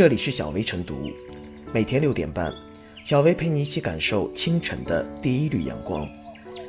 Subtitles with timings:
[0.00, 1.10] 这里是小薇晨读，
[1.74, 2.50] 每天六点半，
[3.04, 6.08] 小薇陪你一起感受清晨的第一缕阳光。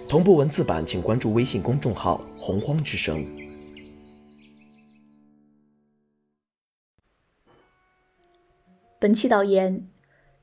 [0.09, 3.25] 同步文字版，请关注微信公众号“洪荒之声”。
[8.99, 9.87] 本期导言：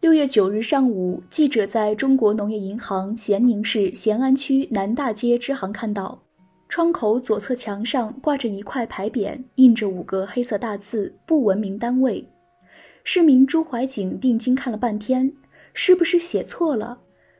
[0.00, 6.22] 六月九日上午，记者在中国农业银行咸宁市咸安区南大街支行看到。
[6.70, 12.26] 窗口左侧墙上挂着一块牌匾，印着五个黑色大字“不文明单位”。
[13.10, 15.32] 市民朱怀景定睛看了半天，
[15.72, 16.98] 是不是写错了？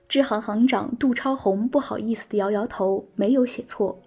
[0.09, 4.01] 支行行长杜超红不好意思地摇摇头，没有写错。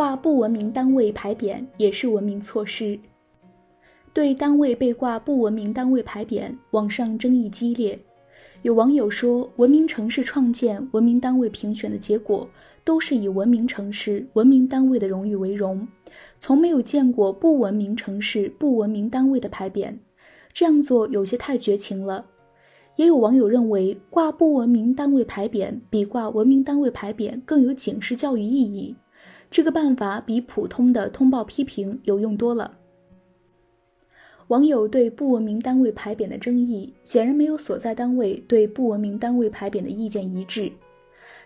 [0.00, 2.98] 挂不文明单位牌匾也是文明措施。
[4.14, 8.00] 对单位被挂不文明单位牌匾，网上争议激烈。
[8.62, 12.48] 有网友说，文明城市创建、文明单位评选的结果
[12.82, 15.86] 都是以文明城市、文明单位的荣誉为荣，
[16.38, 19.92] 从没有见过不文明城市、不文明单位的牌匾，
[20.54, 22.24] 这样做有些太绝情了。
[22.96, 28.96] 也有网友认为，挂不文明单位牌匾比挂文明单位牌匾更有警示教育意义。
[29.50, 32.78] 这个办法比普通的通报批评有用多了。
[34.46, 40.70] 网友对不文明单位牌匾的争议，显然没有所在单位对不文明单位牌匾的意见一致。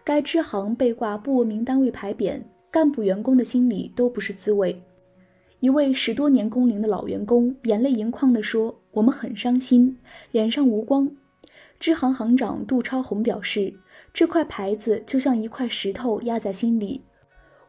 [0.02, 4.78] 该支行被挂不文明单位牌匾，干部员工的心里都不是滋味。
[5.60, 9.97] 一位十多年工龄的老员工眼泪盈眶地说：“我们很伤心，
[10.30, 11.10] 脸上无光。”
[11.80, 13.72] 支行行长杜超红表示
[14.12, 17.02] ：“这块牌子就像一块石头压在心里。”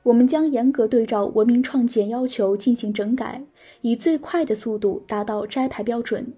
[0.05, 3.43] 我们将严格对照文明创建要求进行整改，
[3.81, 6.31] 以最快的速度达到摘牌标准。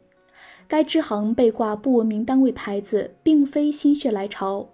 [0.70, 4.69] 该支行被挂不文明单位牌子，并非心血来潮。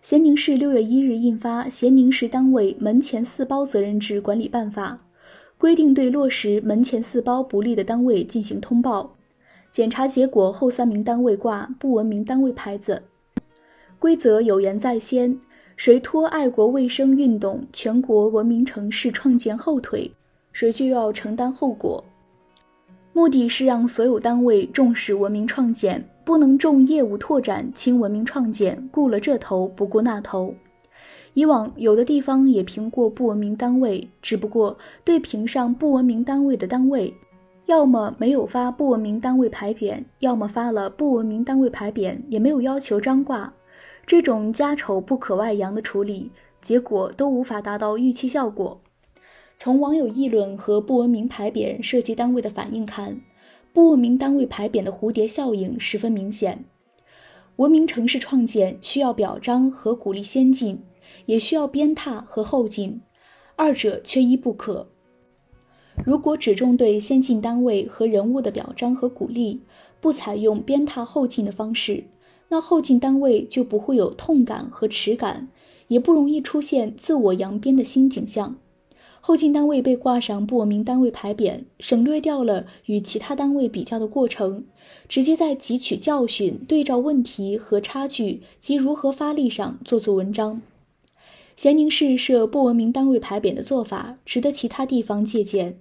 [0.00, 4.96] 咸宁市六月一日印发《咸宁市单位门前四包责任制管理办法》，
[5.58, 9.16] 规定对落实门前四包不利的单位进行通报，
[9.70, 13.02] 检查结果后三名单位挂不文明单位牌子。
[13.98, 15.38] 规则有言在先。
[15.80, 20.12] 谁拖爱国卫生运动、全国文明城市创建后腿，
[20.52, 22.04] 谁就要承担后果。
[23.14, 30.54] 目的是让所有单位重视文明创建，不能重业务拓展轻文明创建，顾了这头不顾那头。
[31.32, 37.14] 以往有的地方也评过不文明单位，只不过对评上不文明单位的单位，
[37.64, 43.50] 要么没有发不文明单位牌匾，要么发了不文明单位牌匾，也没有要求张挂。
[44.10, 48.80] 这种家丑不可外扬的处理，结果都无法达到预期效果。
[49.56, 53.20] 从网友议论和不文明牌匾涉及单位的反应看，
[53.72, 56.64] 不文明单位牌匾的蝴蝶效应十分明显。
[57.54, 60.82] 文明城市创建需要表彰和鼓励先进，
[61.26, 63.00] 也需要鞭挞和后进，
[63.54, 64.88] 二者缺一不可。
[66.04, 69.62] 如果只重对先进单位和人物的表彰和鼓励，
[70.00, 72.02] 不采用鞭挞后进的方式。
[72.50, 75.48] 那后进单位就不会有痛感和耻感，
[75.88, 78.56] 也不容易出现自我扬鞭的新景象。
[79.22, 84.64] 后进单位被挂上不文明单位牌匾，省略掉了与其他单位比较的过程，
[85.08, 90.62] 直接在汲取教训、对照问题和差距及如何发力上做做文章。
[91.54, 95.78] 咸宁市设不文明单位牌匾的做法，值得其他地方借鉴。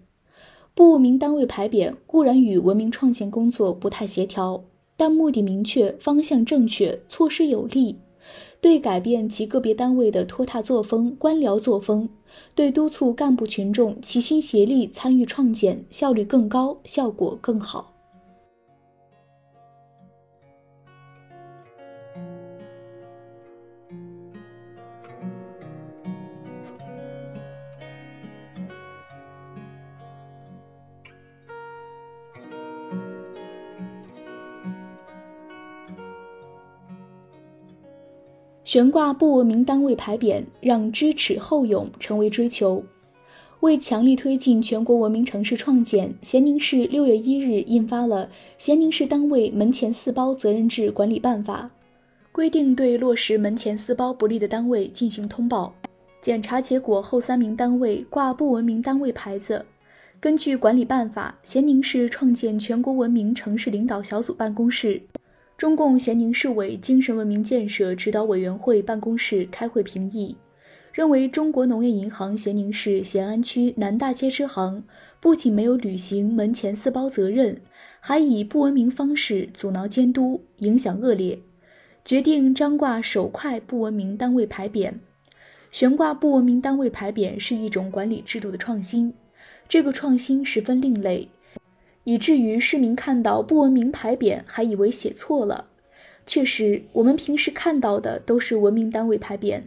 [0.75, 4.66] 不文明单位牌匾固然与文明创建工作不太协调。
[4.99, 7.95] 但目的明确，方向正确，措施有力，
[8.59, 12.09] 对改变其个别单位的拖沓作风、官僚作风，
[12.53, 17.98] 对督促干部群众齐心协力参与创建，效率更高，效果更好。
[38.71, 42.83] 悬挂不文明单位牌匾，让知耻后勇成为追求。
[43.62, 48.27] 为强力推进全国文明城市创建，咸宁市六月一日印发了
[48.60, 51.66] 《咸宁市单位门前四包责任制管理办法》，
[52.31, 55.74] 规定对落实门前四包不利的单位进行通报，
[56.22, 59.65] 检查结果后三名单位挂不文明单位牌子。
[60.19, 65.01] 根据管理办法，咸宁市创建全国文明城市领导小组办公室。
[65.59, 70.38] 中共咸宁市委精神文明建设指导委员会办公室开会评议，
[70.94, 74.81] 认为中国农业银行咸宁市咸安区南大街支行
[75.19, 77.59] 不仅没有履行门前四包责任，
[78.00, 81.38] 还以不文明方式阻挠监督，影响恶劣，
[82.05, 84.94] 决定张挂首块不文明单位牌匾。
[85.71, 89.13] 悬挂不文明单位牌匾是一种管理制度的创新，
[89.67, 91.27] 这个创新十分另类，
[92.09, 95.67] 以至于市民看到不文明牌匾还以为写错了。
[96.25, 99.61] 确实，我们平时看到的都是文明单位牌匾。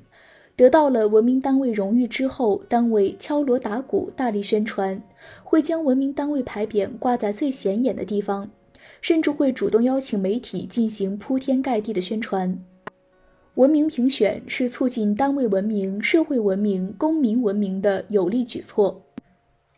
[0.56, 5.00] 得到了文明单位荣誉之后，单位敲锣打鼓，大力宣传，
[5.44, 8.50] 会将文明单位牌匾挂在最显眼的地方，
[9.00, 12.60] 甚至会主动邀请媒体进行铺天盖地的宣传。
[13.54, 19.00] 文明评选是促进单位文明、社会文明、公民文明的有力举措。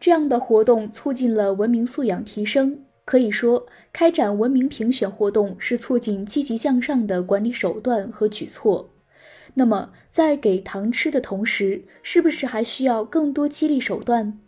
[0.04, 8.90] 这样的活动促进了文明素养提升，可以说，开展文明评选活动是促进积极向上的管理手段和举措。
[9.54, 14.38] 那么，在给糖吃的同时，是不是还需要更多激励手段？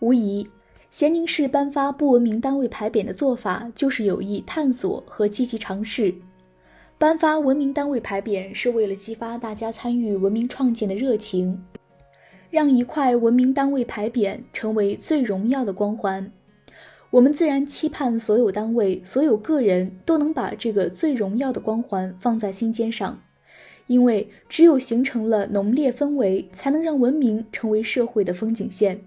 [0.00, 0.46] 无疑，
[0.90, 6.14] 咸宁市颁发不文明单位牌匾的做法就是有意探索和积极尝试。
[6.98, 11.58] 颁发文明单位牌匾是为了激发大家参与文明创建的热情，
[12.52, 16.30] 让一块文明单位牌匾成为最荣耀的光环。
[17.08, 23.22] 我们自然期盼所有单位、所有个人都能把这个最荣耀的光环放在心尖上。
[23.86, 29.00] 因为只有形成了浓烈氛围，才能让文明成为社会的风景线。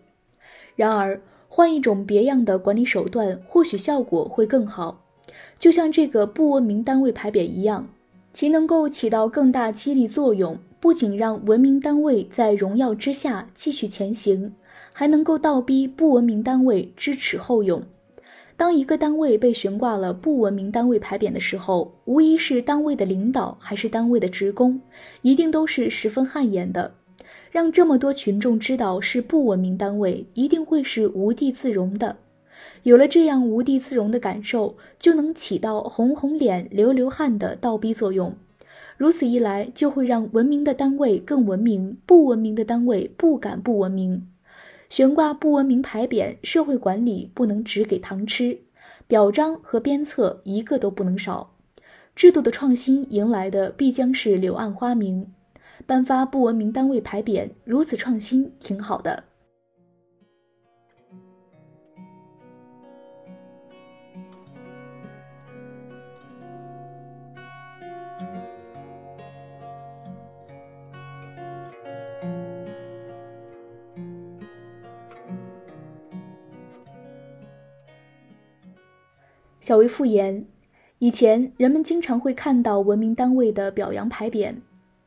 [0.75, 5.05] 然而，换一种别样的管理手段，或许效果会更好。
[5.59, 7.87] 就像这个不文明单位牌匾一样，
[8.33, 14.53] 其能够起到更大激励作用，不仅让文明单位在荣耀之下继续前行，
[14.93, 17.81] 还能够倒逼不文明单位知耻后勇。
[18.55, 24.79] 当一个单位被悬挂了不文明单位牌匾的时候，无疑是单位的领导还是单位的职工，
[25.23, 26.93] 一定都是十分汗颜的。
[27.49, 32.17] 让这么多群众知道是不文明单位，一定会是无地自容的。
[32.83, 38.37] 有了这样无地自容的感受，就能起到红红脸、流流汗的倒逼作用。
[38.97, 44.27] 如此一来，就会让文明的单位更文明，不文明的单位不敢不文明。
[44.89, 48.59] 悬挂不文明牌匾，社会管理不能只给糖吃，
[49.07, 51.51] 表彰和鞭策一个都不能少。
[52.15, 55.27] 制度的创新迎来的必将是柳暗花明。
[55.85, 59.25] 颁发不文明单位牌匾，如此创新，挺好的。
[79.65, 80.45] 小维复言，
[80.99, 84.53] 以前人们经常会看到文明单位的表扬牌匾，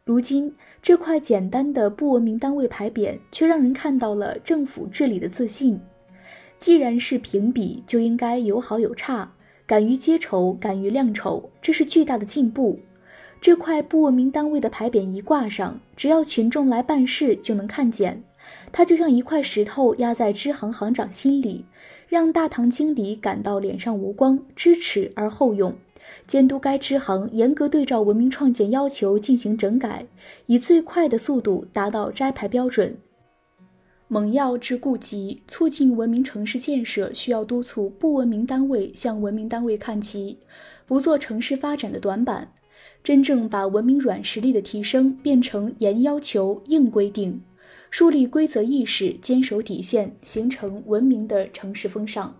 [0.05, 0.53] 如今
[0.83, 5.81] 这块简单的不文明单位牌匾却让人看到了政府治理的自信。
[6.59, 9.33] 既然是评比，就应该有好有差，
[9.65, 12.81] 敢于揭丑，敢于亮丑，这是巨大的进步。
[13.41, 18.25] 这块不文明单位的牌匾一挂上，只要群众来办事就能看见，
[18.73, 21.65] 它就像一块石头压在支行行长心里。
[22.09, 25.75] 让大堂经理感到脸上无光，知耻而后勇，
[26.27, 30.07] 监督该支行严格对照文明创建要求进行整改，
[30.47, 32.97] 以最快的速度达到摘牌标准。
[34.11, 40.39] 猛药治痼疾，促进文明城市建设，需要督促不文明单位向文明单位看齐，
[40.87, 42.51] 不做城市发展的短板，
[43.03, 47.43] 真正把文明软实力的提升变成严要求、硬规定。
[47.91, 52.35] 树立规则意识，坚守底线，形成文明的城市风尚。